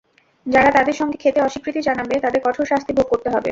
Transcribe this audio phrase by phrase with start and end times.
[0.45, 3.49] যাঁরা তাঁদের সঙ্গে খেতে অস্বীকৃতি জানাবে তাঁদের কঠোর শাস্তি ভোগ করতে হবে।